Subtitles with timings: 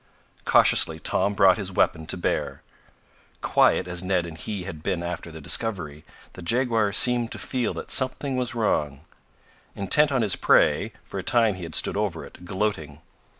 [0.45, 2.63] Cautiously Tom brought his weapon to bear.
[3.41, 7.75] Quiet as Ned and he had been after the discovery, the jaguar seemed to feel
[7.75, 9.01] that something was wrong.
[9.75, 12.99] Intent on his prey, for a time he had stood over it, gloating.